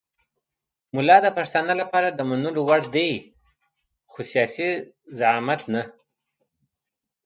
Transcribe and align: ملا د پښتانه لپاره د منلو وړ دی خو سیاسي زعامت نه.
ملا 0.95 1.17
د 1.25 1.27
پښتانه 1.37 1.73
لپاره 1.81 2.07
د 2.11 2.19
منلو 2.29 2.61
وړ 2.67 2.81
دی 2.95 3.11
خو 4.11 4.19
سیاسي 4.31 4.69
زعامت 5.17 5.61
نه. 5.73 5.83